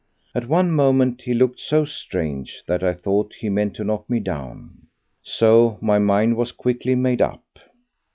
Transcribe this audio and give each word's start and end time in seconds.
At 0.33 0.47
one 0.47 0.71
moment 0.71 1.21
he 1.21 1.35
looked 1.35 1.59
so 1.59 1.85
strange 1.85 2.63
that 2.65 2.81
I 2.83 2.95
thought 2.95 3.35
he 3.35 3.49
meant 3.49 3.75
to 3.75 3.83
knock 3.83 4.09
me 4.09 4.19
down. 4.19 4.87
So 5.21 5.77
my 5.79 5.99
mind 5.99 6.37
was 6.37 6.51
quickly 6.51 6.95
made 6.95 7.21
up. 7.21 7.43